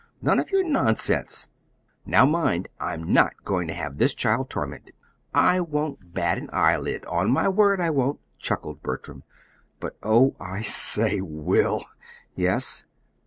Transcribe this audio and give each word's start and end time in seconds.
None 0.19 0.39
of 0.39 0.49
your 0.49 0.63
nonsense! 0.63 1.49
Now 2.07 2.25
mind. 2.25 2.69
I'm 2.79 3.13
not 3.13 3.35
going 3.45 3.67
to 3.67 3.75
have 3.75 3.99
this 3.99 4.15
child 4.15 4.49
tormented." 4.49 4.95
"I 5.31 5.59
won't 5.59 6.15
bat 6.15 6.39
an 6.39 6.49
eyelid 6.51 7.05
on 7.05 7.29
my 7.29 7.47
word, 7.47 7.79
I 7.79 7.91
won't," 7.91 8.19
chuckled 8.39 8.81
Bertram. 8.81 9.21
"But, 9.79 9.97
oh, 10.01 10.35
I 10.39 10.63
say, 10.63 11.21
Will!" 11.23 11.83
"Yes." 12.35 12.85